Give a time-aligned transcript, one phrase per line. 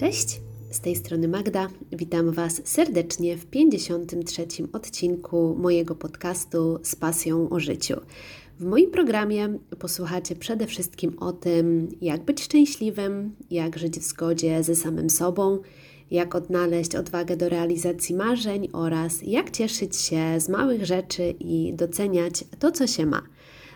[0.00, 1.68] Cześć, z tej strony Magda.
[1.92, 4.46] Witam Was serdecznie w 53.
[4.72, 8.00] odcinku mojego podcastu z pasją o życiu.
[8.58, 14.62] W moim programie posłuchacie przede wszystkim o tym, jak być szczęśliwym, jak żyć w zgodzie
[14.62, 15.58] ze samym sobą,
[16.10, 22.44] jak odnaleźć odwagę do realizacji marzeń oraz jak cieszyć się z małych rzeczy i doceniać
[22.58, 23.22] to, co się ma.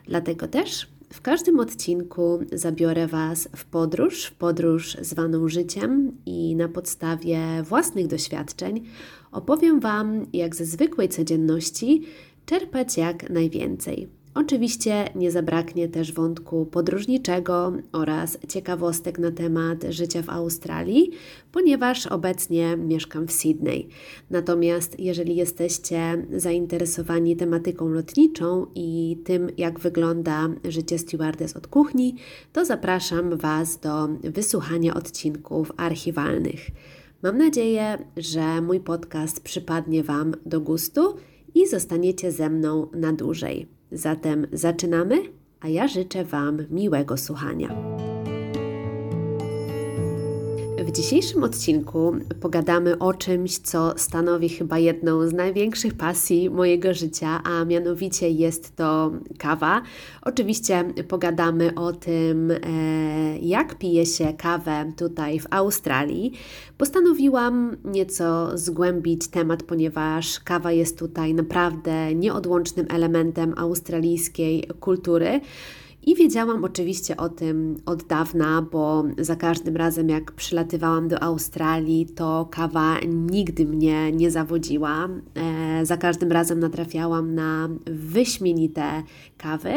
[0.07, 6.69] Dlatego też w każdym odcinku zabiorę Was w podróż, w podróż zwaną życiem i na
[6.69, 8.84] podstawie własnych doświadczeń
[9.33, 12.02] opowiem Wam, jak ze zwykłej codzienności
[12.46, 14.20] czerpać jak najwięcej.
[14.34, 21.11] Oczywiście nie zabraknie też wątku podróżniczego oraz ciekawostek na temat życia w Australii,
[21.53, 23.89] ponieważ obecnie mieszkam w Sydney.
[24.30, 32.17] Natomiast jeżeli jesteście zainteresowani tematyką lotniczą i tym, jak wygląda życie stewardess od kuchni,
[32.53, 36.70] to zapraszam Was do wysłuchania odcinków archiwalnych.
[37.22, 41.15] Mam nadzieję, że mój podcast przypadnie Wam do gustu
[41.55, 43.80] i zostaniecie ze mną na dłużej.
[43.92, 45.16] Zatem zaczynamy,
[45.60, 47.69] a ja życzę Wam miłego słuchania.
[50.84, 57.41] W dzisiejszym odcinku pogadamy o czymś, co stanowi chyba jedną z największych pasji mojego życia,
[57.45, 59.83] a mianowicie jest to kawa.
[60.22, 62.59] Oczywiście pogadamy o tym, e,
[63.39, 66.33] jak pije się kawę tutaj w Australii.
[66.78, 75.41] Postanowiłam nieco zgłębić temat, ponieważ kawa jest tutaj naprawdę nieodłącznym elementem australijskiej kultury.
[76.03, 82.06] I wiedziałam oczywiście o tym od dawna, bo za każdym razem, jak przylatywałam do Australii,
[82.06, 85.09] to kawa nigdy mnie nie zawodziła.
[85.34, 89.03] E, za każdym razem natrafiałam na wyśmienite
[89.39, 89.73] kawy,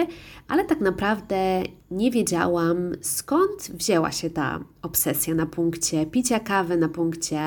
[0.47, 6.89] ale tak naprawdę nie wiedziałam skąd wzięła się ta obsesja na punkcie picia kawy, na
[6.89, 7.39] punkcie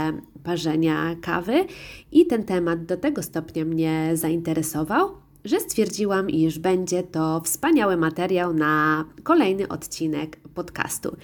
[0.44, 1.64] parzenia kawy,
[2.12, 8.54] i ten temat do tego stopnia mnie zainteresował że stwierdziłam, iż będzie to wspaniały materiał
[8.54, 11.16] na kolejny odcinek podcastu.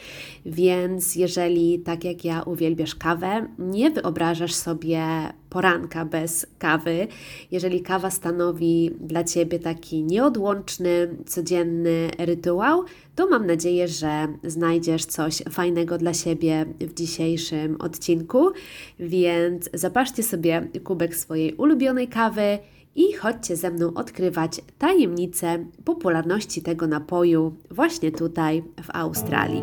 [0.47, 5.05] Więc jeżeli, tak jak ja, uwielbiasz kawę, nie wyobrażasz sobie
[5.50, 7.06] poranka bez kawy,
[7.50, 12.84] jeżeli kawa stanowi dla Ciebie taki nieodłączny, codzienny rytuał,
[13.15, 18.50] to mam nadzieję, że znajdziesz coś fajnego dla siebie w dzisiejszym odcinku.
[18.99, 22.59] Więc zapaszcie sobie kubek swojej ulubionej kawy
[22.95, 29.63] i chodźcie ze mną odkrywać tajemnicę popularności tego napoju właśnie tutaj w Australii.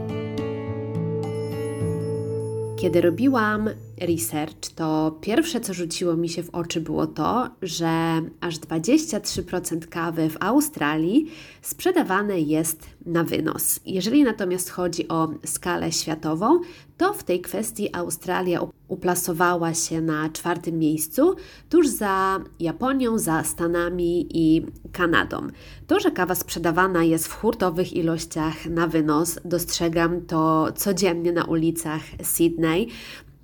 [2.79, 3.69] Kiedy robiłam
[4.01, 10.29] research, to pierwsze co rzuciło mi się w oczy było to, że aż 23% kawy
[10.29, 13.79] w Australii sprzedawane jest na wynos.
[13.85, 16.59] Jeżeli natomiast chodzi o skalę światową,
[16.97, 21.35] to w tej kwestii Australia uplasowała się na czwartym miejscu,
[21.69, 25.47] tuż za Japonią, za Stanami i Kanadą.
[25.87, 32.01] To, że kawa sprzedawana jest w hurtowych ilościach na wynos, dostrzegam to codziennie na ulicach
[32.23, 32.87] Sydney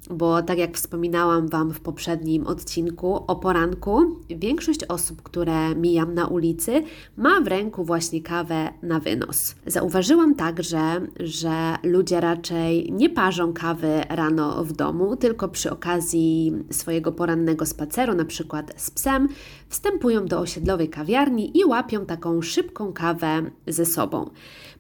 [0.10, 6.28] bo tak jak wspominałam Wam w poprzednim odcinku o poranku, większość osób, które mijam na
[6.28, 6.84] ulicy,
[7.18, 9.56] ma w ręku właśnie kawę na wynos.
[9.68, 17.12] Zauważyłam także, że ludzie raczej nie parzą kawy rano w domu, tylko przy okazji swojego
[17.12, 19.28] porannego spaceru, na przykład z psem,
[19.70, 24.30] wstępują do osiedlowej kawiarni i łapią taką szybką kawę ze sobą.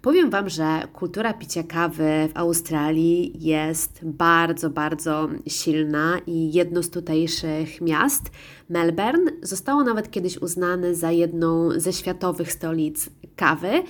[0.06, 6.90] Powiem Wam, że kultura picia kawy w Australii jest bardzo, bardzo silna i jedno z
[6.90, 8.32] tutejszych miast,
[8.70, 13.84] Melbourne, zostało nawet kiedyś uznane za jedną ze światowych stolic kawy.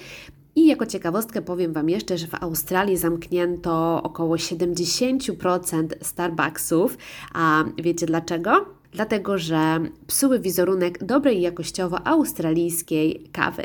[0.56, 6.98] I jako ciekawostkę powiem Wam jeszcze, że w Australii zamknięto około 70% Starbucksów.
[7.34, 8.66] A wiecie dlaczego?
[8.96, 13.64] Dlatego że psuły wizerunek dobrej jakościowo australijskiej kawy.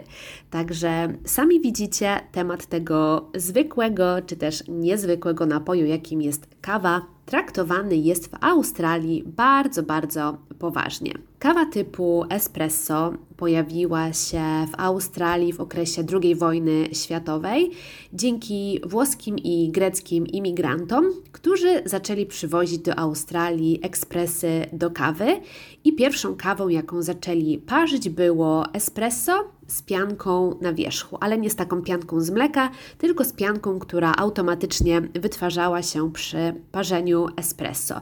[0.51, 8.31] Także sami widzicie temat tego zwykłego czy też niezwykłego napoju, jakim jest kawa, traktowany jest
[8.31, 11.30] w Australii bardzo, bardzo poważnie.
[11.41, 14.43] Kawa typu espresso pojawiła się
[14.73, 17.71] w Australii w okresie II wojny światowej
[18.13, 25.41] dzięki włoskim i greckim imigrantom, którzy zaczęli przywozić do Australii ekspresy do kawy
[25.85, 29.33] i pierwszą kawą, jaką zaczęli parzyć było espresso
[29.67, 34.15] z pianką na wierzchu, ale nie z taką pianką z mleka, tylko z pianką, która
[34.19, 38.01] automatycznie wytwarzała się przy parzeniu espresso.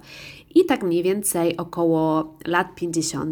[0.55, 3.28] I tak mniej więcej około lat 50.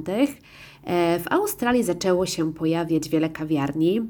[0.84, 4.02] E, w Australii zaczęło się pojawiać wiele kawiarni,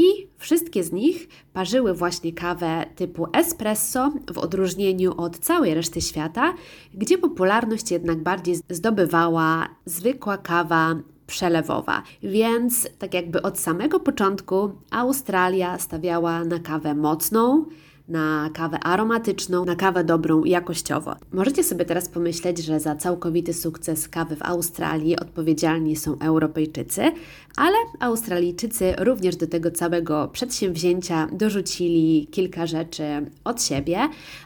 [0.00, 6.54] I wszystkie z nich parzyły właśnie kawę typu espresso, w odróżnieniu od całej reszty świata,
[6.94, 10.96] gdzie popularność jednak bardziej zdobywała zwykła kawa
[11.26, 12.02] przelewowa.
[12.22, 17.64] Więc tak jakby od samego początku Australia stawiała na kawę mocną,
[18.10, 21.16] na kawę aromatyczną, na kawę dobrą jakościowo.
[21.32, 27.12] Możecie sobie teraz pomyśleć, że za całkowity sukces kawy w Australii odpowiedzialni są Europejczycy,
[27.56, 33.04] ale Australijczycy również do tego całego przedsięwzięcia dorzucili kilka rzeczy
[33.44, 33.98] od siebie,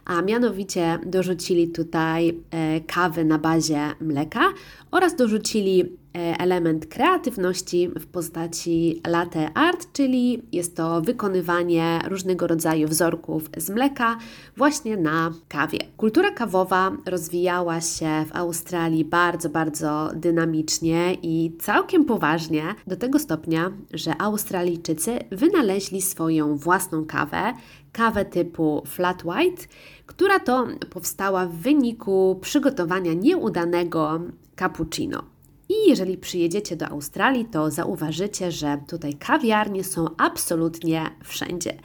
[0.05, 4.41] a mianowicie dorzucili tutaj e, kawy na bazie mleka
[4.91, 13.51] oraz dorzucili element kreatywności w postaci latte art, czyli jest to wykonywanie różnego rodzaju wzorków
[13.57, 14.19] z mleka
[14.57, 15.79] właśnie na kawie.
[15.97, 23.73] Kultura kawowa rozwijała się w Australii bardzo, bardzo dynamicznie i całkiem poważnie, do tego stopnia,
[23.93, 27.55] że Australijczycy wynaleźli swoją własną kawę,
[27.93, 29.63] kawę typu flat white,
[30.07, 34.21] która to powstała w wyniku przygotowania nieudanego
[34.57, 35.34] cappuccino.
[35.69, 41.79] I jeżeli przyjedziecie do Australii, to zauważycie, że tutaj kawiarnie są absolutnie wszędzie.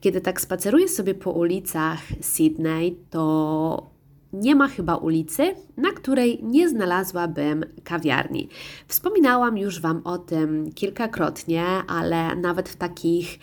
[0.00, 3.94] Kiedy tak spaceruję sobie po ulicach Sydney, to
[4.32, 8.48] nie ma chyba ulicy, na której nie znalazłabym kawiarni.
[8.88, 13.38] Wspominałam już Wam o tym kilkakrotnie, ale nawet w takich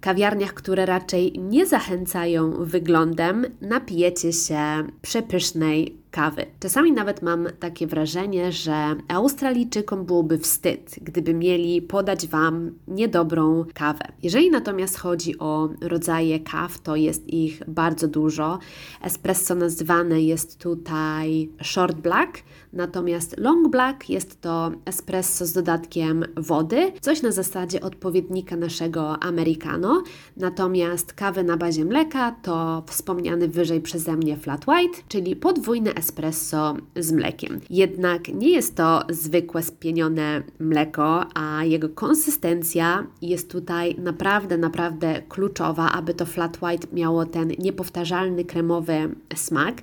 [0.00, 4.62] kawiarniach, które raczej nie zachęcają wyglądem, napijecie się
[5.02, 6.46] przepysznej kawy.
[6.60, 14.04] Czasami nawet mam takie wrażenie, że Australijczykom byłoby wstyd, gdyby mieli podać Wam niedobrą kawę.
[14.22, 18.58] Jeżeli natomiast chodzi o rodzaje kaw, to jest ich bardzo dużo.
[19.02, 22.42] Espresso nazywane jest tutaj short black,
[22.72, 30.02] natomiast long black jest to espresso z dodatkiem wody, coś na zasadzie odpowiednika naszego americano.
[30.36, 36.76] Natomiast kawy na bazie mleka to wspomniany wyżej przeze mnie flat white, czyli podwójne espresso
[36.96, 37.60] z mlekiem.
[37.70, 45.92] Jednak nie jest to zwykłe spienione mleko, a jego konsystencja jest tutaj naprawdę, naprawdę kluczowa,
[45.92, 49.74] aby to flat white miało ten niepowtarzalny kremowy smak.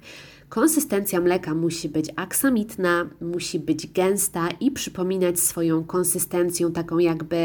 [0.54, 7.38] Konsystencja mleka musi być aksamitna, musi być gęsta i przypominać swoją konsystencją taką jakby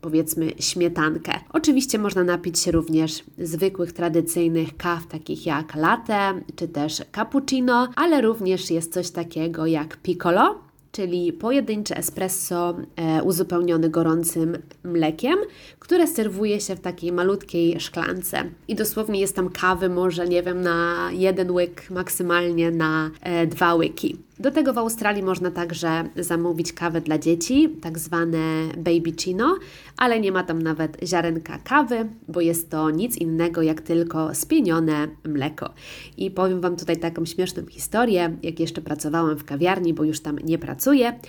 [0.00, 1.32] powiedzmy śmietankę.
[1.52, 8.20] Oczywiście można napić się również zwykłych tradycyjnych kaw takich jak latte czy też cappuccino, ale
[8.20, 10.65] również jest coś takiego jak piccolo,
[10.96, 15.38] czyli pojedyncze espresso e, uzupełnione gorącym mlekiem,
[15.78, 18.44] które serwuje się w takiej malutkiej szklance.
[18.68, 23.74] I dosłownie jest tam kawy może, nie wiem, na jeden łyk, maksymalnie na e, dwa
[23.74, 24.25] łyki.
[24.40, 29.56] Do tego w Australii można także zamówić kawę dla dzieci, tak zwane baby chino,
[29.96, 35.08] ale nie ma tam nawet ziarenka kawy, bo jest to nic innego jak tylko spienione
[35.24, 35.74] mleko.
[36.16, 40.38] I powiem Wam tutaj taką śmieszną historię, jak jeszcze pracowałam w kawiarni, bo już tam
[40.38, 41.20] nie pracuję,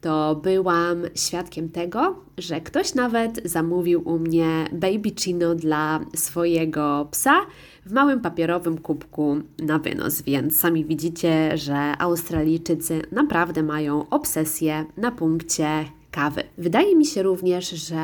[0.00, 7.40] to byłam świadkiem tego, że ktoś nawet zamówił u mnie baby chino dla swojego psa
[7.86, 15.10] w małym papierowym kubku na wynos, więc sami widzicie, że Australijczycy naprawdę mają obsesję na
[15.10, 16.42] punkcie kawy.
[16.58, 17.96] Wydaje mi się również, że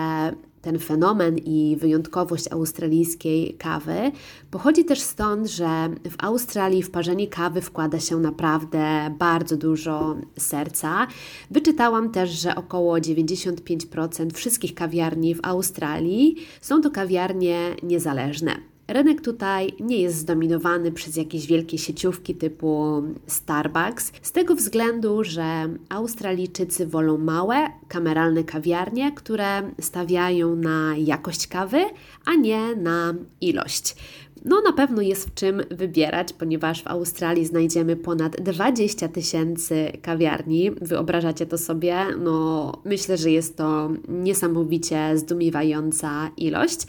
[0.63, 4.13] ten fenomen i wyjątkowość australijskiej kawy
[4.51, 11.07] pochodzi też stąd, że w Australii w parzenie kawy wkłada się naprawdę bardzo dużo serca.
[11.51, 18.70] Wyczytałam też, że około 95% wszystkich kawiarni w Australii są to kawiarnie niezależne.
[18.91, 25.69] Rynek tutaj nie jest zdominowany przez jakieś wielkie sieciówki typu Starbucks, z tego względu, że
[25.89, 31.85] Australijczycy wolą małe, kameralne kawiarnie, które stawiają na jakość kawy,
[32.25, 33.97] a nie na ilość.
[34.45, 40.71] No na pewno jest w czym wybierać, ponieważ w Australii znajdziemy ponad 20 tysięcy kawiarni.
[40.71, 41.97] Wyobrażacie to sobie?
[42.19, 46.81] No myślę, że jest to niesamowicie zdumiewająca ilość.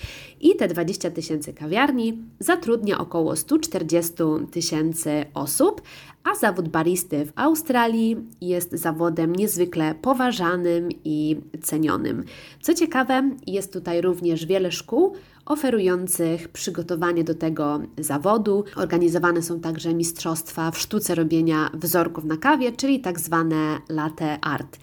[0.41, 4.13] I te 20 tysięcy kawiarni zatrudnia około 140
[4.51, 5.81] tysięcy osób,
[6.23, 12.23] a zawód baristy w Australii jest zawodem niezwykle poważanym i cenionym.
[12.61, 18.63] Co ciekawe, jest tutaj również wiele szkół, oferujących przygotowanie do tego zawodu.
[18.75, 24.77] Organizowane są także mistrzostwa w sztuce robienia wzorków na kawie, czyli tak zwane latte art.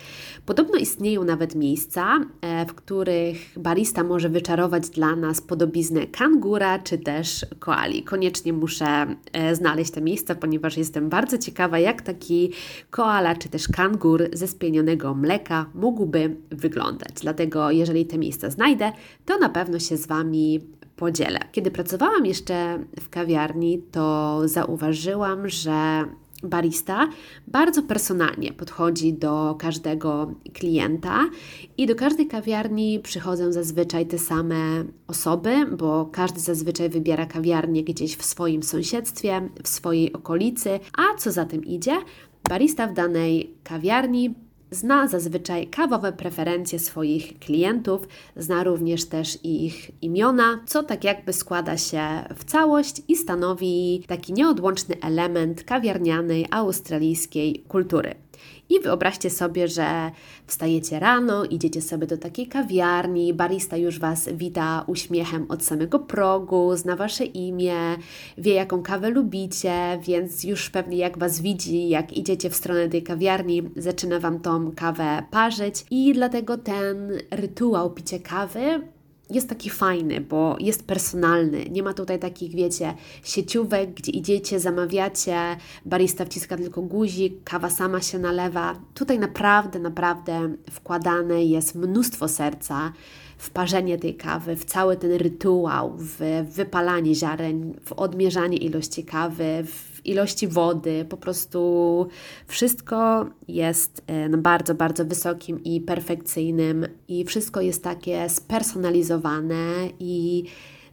[0.47, 6.99] Podobno istnieją nawet miejsca, e, w których barista może wyczarować dla nas podobiznę kangura czy
[6.99, 8.03] też koali.
[8.03, 12.53] Koniecznie muszę e, znaleźć te miejsca, ponieważ jestem bardzo bardzo ciekawa, jak taki
[12.91, 17.13] koala czy też kangur ze spienionego mleka mógłby wyglądać.
[17.21, 18.93] Dlatego, jeżeli te miejsca znajdę,
[19.27, 20.61] to na pewno się z Wami
[20.97, 21.39] podzielę.
[21.53, 26.05] Kiedy pracowałam jeszcze w kawiarni, to zauważyłam, że
[26.43, 27.09] barista
[27.47, 31.31] bardzo personalnie podchodzi do każdego klienta
[31.77, 38.17] i do każdej kawiarni przychodzą zazwyczaj te same osoby, bo każdy zazwyczaj wybiera kawiarnię gdzieś
[38.17, 41.97] w swoim sąsiedztwie, w swojej okolicy, a co za tym idzie,
[42.49, 44.35] barista w danej kawiarni
[44.71, 51.77] Zna zazwyczaj kawowe preferencje swoich klientów, zna również też ich imiona, co tak jakby składa
[51.77, 52.01] się
[52.37, 58.15] w całość i stanowi taki nieodłączny element kawiarnianej australijskiej kultury.
[58.71, 60.11] I wyobraźcie sobie, że
[60.47, 66.77] wstajecie rano, idziecie sobie do takiej kawiarni, barista już Was wita uśmiechem od samego progu,
[66.77, 67.97] zna Wasze imię,
[68.39, 73.03] wie jaką kawę lubicie, więc już pewnie jak Was widzi, jak idziecie w stronę tej
[73.03, 75.85] kawiarni, zaczyna Wam tą kawę parzyć.
[75.91, 78.81] I dlatego ten rytuał picia kawy
[79.31, 81.65] jest taki fajny, bo jest personalny.
[81.71, 88.01] Nie ma tutaj takich, wiecie, sieciówek, gdzie idziecie, zamawiacie, barista wciska tylko guzik, kawa sama
[88.01, 88.81] się nalewa.
[88.95, 92.93] Tutaj naprawdę, naprawdę wkładane jest mnóstwo serca
[93.39, 99.65] w parzenie tej kawy, w cały ten rytuał, w wypalanie ziaren, w odmierzanie ilości kawy,
[99.67, 101.07] w ilości wody.
[101.09, 102.07] Po prostu
[102.47, 110.45] wszystko jest e, na bardzo, bardzo wysokim i perfekcyjnym, i wszystko jest takie spersonalizowane i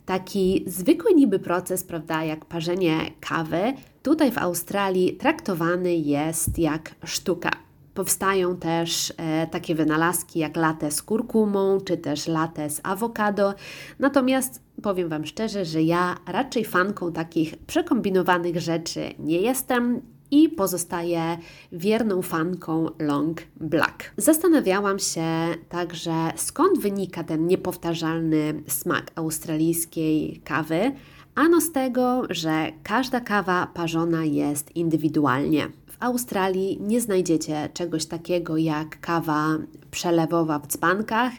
[0.06, 3.74] taki zwykły niby proces, prawda, jak parzenie kawy,
[4.04, 7.65] tutaj w Australii traktowany jest jak sztuka.
[7.96, 13.54] Powstają też e, takie wynalazki jak latte z kurkumą, czy też latte z awokado.
[14.00, 21.38] Natomiast powiem Wam szczerze, że ja raczej fanką takich przekombinowanych rzeczy nie jestem i pozostaję
[21.72, 24.14] wierną fanką Long Black.
[24.18, 25.26] Zastanawiałam się
[25.70, 30.92] także, skąd wynika ten niepowtarzalny smak australijskiej kawy.
[31.36, 35.68] Ano z tego, że każda kawa parzona jest indywidualnie.
[36.06, 39.58] Australii nie znajdziecie czegoś takiego jak kawa
[39.92, 41.34] przelewowa w dzbankach,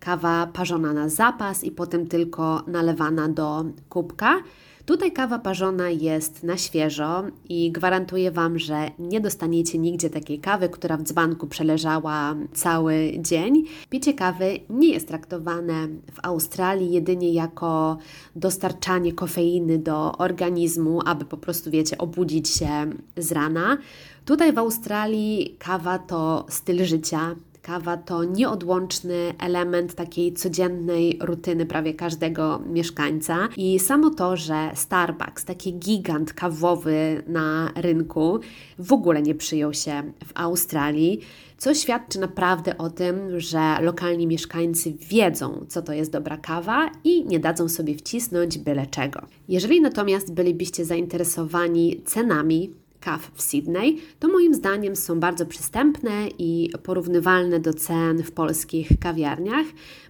[0.00, 4.42] kawa parzona na zapas i potem tylko nalewana do kubka.
[4.90, 10.68] Tutaj kawa parzona jest na świeżo i gwarantuję Wam, że nie dostaniecie nigdzie takiej kawy,
[10.68, 13.64] która w dzbanku przeleżała cały dzień.
[13.90, 17.98] Picie kawy nie jest traktowane w Australii jedynie jako
[18.36, 23.78] dostarczanie kofeiny do organizmu, aby po prostu, wiecie, obudzić się z rana.
[24.24, 27.34] Tutaj w Australii kawa to styl życia,
[27.70, 33.48] Kawa to nieodłączny element takiej codziennej rutyny prawie każdego mieszkańca.
[33.56, 38.38] I samo to, że Starbucks, taki gigant kawowy na rynku,
[38.78, 41.20] w ogóle nie przyjął się w Australii,
[41.58, 47.24] co świadczy naprawdę o tym, że lokalni mieszkańcy wiedzą, co to jest dobra kawa i
[47.24, 49.20] nie dadzą sobie wcisnąć byle czego.
[49.48, 56.70] Jeżeli natomiast bylibyście zainteresowani cenami, kaw w Sydney, to moim zdaniem są bardzo przystępne i
[56.82, 59.66] porównywalne do cen w polskich kawiarniach.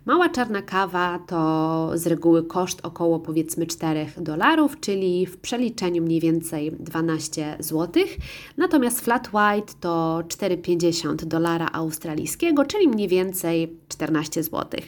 [0.06, 6.20] Mała czarna kawa to z reguły koszt około powiedzmy 4 dolarów, czyli w przeliczeniu mniej
[6.20, 8.02] więcej 12 zł.
[8.56, 14.80] Natomiast flat white to 4,50 dolara australijskiego, czyli mniej więcej 14 zł.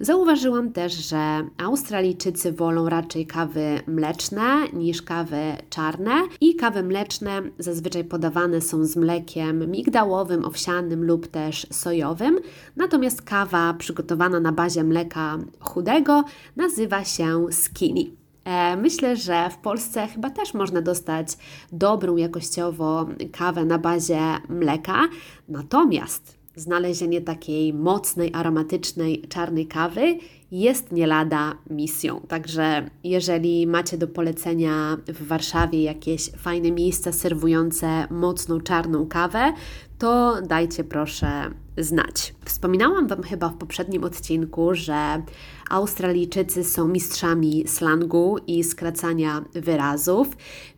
[0.00, 8.04] Zauważyłam też, że Australijczycy wolą raczej kawy mleczne niż kawy czarne i kawy mleczne zazwyczaj
[8.04, 12.38] podawane są z mlekiem migdałowym, owsianym lub też sojowym,
[12.76, 16.24] natomiast kawa przygotowana na bazie mleka chudego
[16.56, 18.04] nazywa się skinny.
[18.44, 21.28] E, myślę, że w Polsce chyba też można dostać
[21.72, 25.08] dobrą jakościowo kawę na bazie mleka,
[25.48, 30.18] natomiast znalezienie takiej mocnej, aromatycznej czarnej kawy
[30.50, 32.20] jest nie lada misją.
[32.28, 39.52] Także jeżeli macie do polecenia w Warszawie jakieś fajne miejsca serwujące mocną czarną kawę,
[39.98, 42.34] to dajcie proszę znać.
[42.44, 45.22] Wspominałam Wam chyba w poprzednim odcinku, że
[45.70, 50.28] Australijczycy są mistrzami slangu i skracania wyrazów,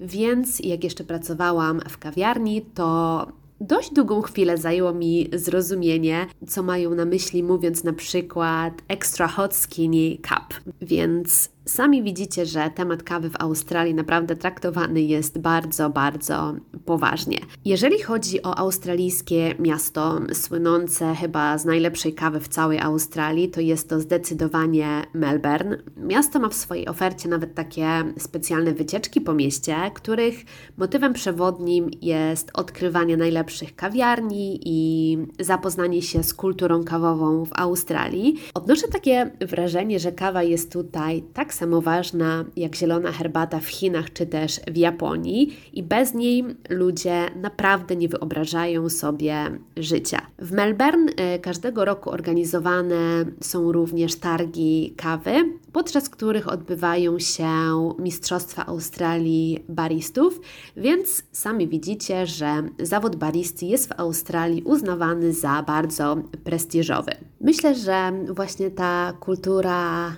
[0.01, 3.27] więc jak jeszcze pracowałam w kawiarni, to
[3.63, 9.55] Dość długą chwilę zajęło mi zrozumienie, co mają na myśli, mówiąc na przykład extra hot
[9.55, 10.75] skinny cup.
[10.83, 17.39] Więc sami widzicie, że temat kawy w Australii naprawdę traktowany jest bardzo, bardzo poważnie.
[17.65, 23.89] Jeżeli chodzi o australijskie miasto, słynące chyba z najlepszej kawy w całej Australii, to jest
[23.89, 25.77] to zdecydowanie Melbourne.
[25.97, 27.87] Miasto ma w swojej ofercie nawet takie
[28.19, 30.45] specjalne wycieczki po mieście, których
[30.77, 38.41] motywem przewodnim jest odkrywanie najlepszych kawiarni i zapoznanie się z kulturą kawową w Australii.
[38.55, 44.13] Odnoszę takie wrażenie, że kawa jest tutaj tak samo ważna jak zielona herbata w Chinach
[44.13, 49.37] czy też w Japonii i bez niej ludzie naprawdę nie wyobrażają sobie
[49.77, 50.27] życia.
[50.39, 55.35] W Melbourne e, każdego roku organizowane są również targi kawy,
[55.73, 57.51] podczas których odbywają się
[57.99, 60.41] Mistrzostwa Australii baristów,
[60.77, 67.13] więc sami widzicie, że zawód baristy jest w Australii uznawany za bardzo prestiżowy.
[67.41, 70.13] Myślę, że właśnie ta kultura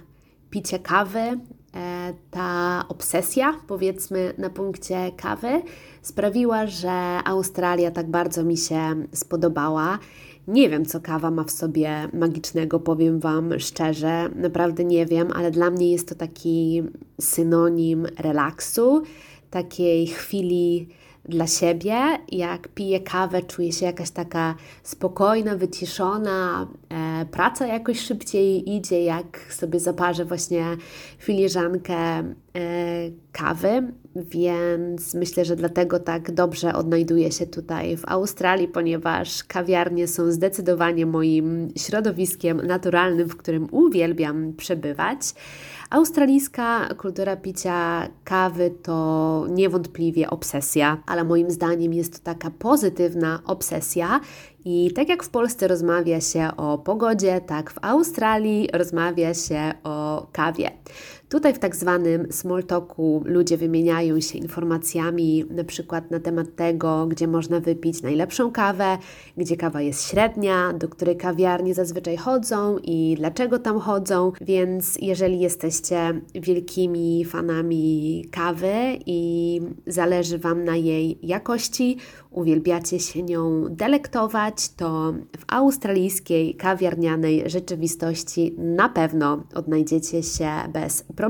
[0.53, 1.39] picia kawy, e,
[2.31, 5.63] ta obsesja, powiedzmy, na punkcie kawy,
[6.03, 9.99] sprawiła, że Australia tak bardzo mi się spodobała.
[10.49, 14.29] Nie wiem, co kawa ma w sobie magicznego, powiem Wam szczerze.
[14.35, 16.83] Naprawdę nie wiem, ale dla mnie jest to taki
[17.21, 19.03] synonim relaksu,
[19.51, 20.89] takiej chwili
[21.25, 21.95] dla siebie.
[22.33, 29.47] Jak piję kawę, czuję się jakaś taka spokojna, wyciszona, e, praca jakoś szybciej idzie, jak
[29.51, 30.65] sobie zaparzę właśnie
[31.19, 32.25] filiżankę e,
[33.33, 40.33] kawy, więc myślę, że dlatego tak dobrze odnajduję się tutaj w Australii, ponieważ kawiarnie są
[40.33, 45.21] zdecydowanie moim środowiskiem naturalnym, w którym uwielbiam przebywać.
[45.93, 54.21] Australijska kultura picia kawy to niewątpliwie obsesja, ale moim zdaniem jest to taka pozytywna obsesja
[54.65, 60.27] i tak jak w Polsce rozmawia się o pogodzie, tak w Australii rozmawia się o
[60.33, 60.71] kawie.
[61.33, 67.07] Tutaj w tak zwanym small talku ludzie wymieniają się informacjami na przykład na temat tego,
[67.07, 68.99] gdzie można wypić najlepszą kawę,
[69.37, 74.33] gdzie kawa jest średnia, do której kawiarni zazwyczaj chodzą i dlaczego tam chodzą.
[74.41, 78.73] Więc jeżeli jesteście wielkimi fanami kawy
[79.07, 81.97] i zależy Wam na jej jakości,
[82.31, 91.22] uwielbiacie się nią delektować, to w australijskiej kawiarnianej rzeczywistości na pewno odnajdziecie się bez problemu.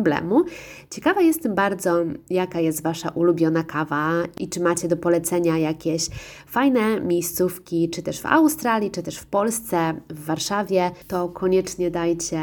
[0.90, 1.96] Ciekawa jestem bardzo,
[2.30, 6.08] jaka jest Wasza ulubiona kawa i czy macie do polecenia jakieś
[6.46, 12.42] fajne miejscówki, czy też w Australii, czy też w Polsce, w Warszawie, to koniecznie dajcie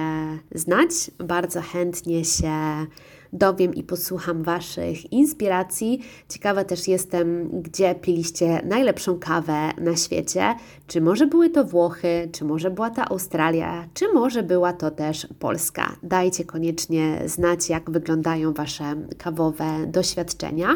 [0.56, 0.92] znać.
[1.18, 2.52] Bardzo chętnie się
[3.34, 6.02] dowiem i posłucham Waszych inspiracji.
[6.30, 10.56] Ciekawa też jestem, gdzie piliście najlepszą kawę na świecie.
[10.88, 15.28] Czy może były to Włochy, czy może była to Australia, czy może była to też
[15.40, 15.96] Polska.
[16.04, 20.68] Dajcie koniecznie znać, jak wyglądają Wasze kawowe doświadczenia.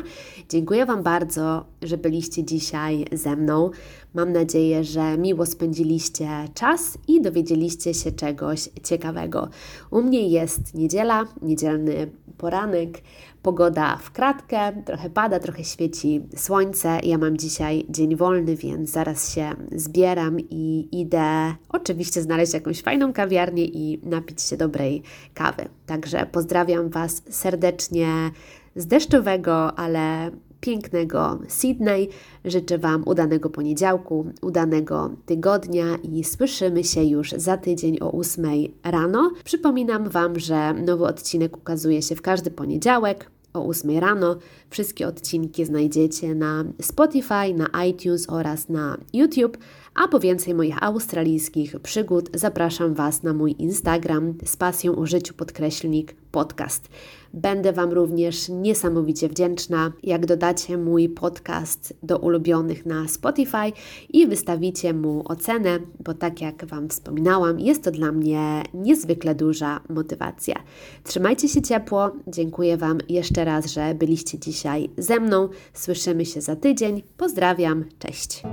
[0.49, 3.69] Dziękuję Wam bardzo, że byliście dzisiaj ze mną.
[4.13, 9.49] Mam nadzieję, że miło spędziliście czas i dowiedzieliście się czegoś ciekawego.
[9.91, 12.11] U mnie jest niedziela, niedzielny
[12.43, 13.01] poranek,
[13.41, 16.99] pogoda w kratkę, trochę pada, trochę świeci słońce.
[17.03, 23.13] Ja mam dzisiaj dzień wolny, więc zaraz się zbieram i idę oczywiście znaleźć jakąś fajną
[23.13, 25.03] kawiarnię i napić się dobrej
[25.33, 25.65] kawy.
[25.85, 28.31] Także pozdrawiam Was serdecznie
[28.75, 30.31] z deszczowego, ale
[30.63, 32.09] pięknego Sydney.
[32.45, 38.45] Życzę Wam udanego poniedziałku, udanego tygodnia i słyszymy się już za tydzień o 8
[38.83, 39.31] rano.
[39.43, 44.35] Przypominam Wam, że nowy odcinek ukazuje się w każdy poniedziałek o 8 rano.
[44.73, 49.57] Wszystkie odcinki znajdziecie na Spotify, na iTunes oraz na YouTube.
[49.95, 55.33] A po więcej moich australijskich przygód zapraszam Was na mój Instagram z pasją o życiu
[55.33, 56.89] podkreślnik podcast.
[57.33, 63.71] Będę Wam również niesamowicie wdzięczna, jak dodacie mój podcast do ulubionych na Spotify
[64.09, 69.79] i wystawicie mu ocenę, bo tak jak Wam wspominałam, jest to dla mnie niezwykle duża
[69.89, 70.55] motywacja.
[71.03, 75.49] Trzymajcie się ciepło, dziękuję Wam jeszcze raz, że byliście dzisiaj ze mną.
[75.73, 77.03] Słyszymy się za tydzień.
[77.17, 78.43] Pozdrawiam, cześć.